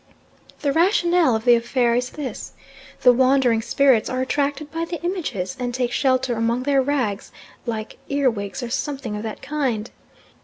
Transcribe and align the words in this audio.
The 0.61 0.71
rationale 0.73 1.35
of 1.35 1.45
the 1.45 1.53
affair 1.53 1.93
is 1.93 2.09
this. 2.09 2.53
The 3.01 3.13
wandering 3.13 3.61
spirits 3.61 4.09
are 4.09 4.19
attracted 4.19 4.71
by 4.71 4.83
the 4.85 4.99
images, 5.03 5.55
and 5.59 5.75
take 5.75 5.91
shelter 5.91 6.33
among 6.33 6.63
their 6.63 6.81
rags, 6.81 7.31
like 7.67 7.99
earwigs 8.09 8.63
or 8.63 8.71
something 8.71 9.15
of 9.15 9.21
that 9.21 9.43
kind. 9.43 9.91